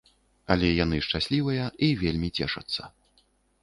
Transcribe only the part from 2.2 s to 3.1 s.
цешацца.